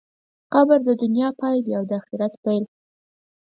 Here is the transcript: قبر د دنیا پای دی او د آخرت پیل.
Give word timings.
قبر 0.53 0.79
د 0.87 0.89
دنیا 1.01 1.29
پای 1.41 1.57
دی 1.65 1.73
او 1.77 1.83
د 1.89 1.91
آخرت 2.01 2.33
پیل. 2.43 2.63